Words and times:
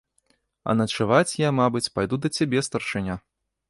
А 0.71 0.75
начаваць 0.79 1.37
я, 1.43 1.53
мабыць, 1.61 1.87
пайду 2.01 2.23
да 2.25 2.35
цябе, 2.39 2.67
старшыня. 2.71 3.25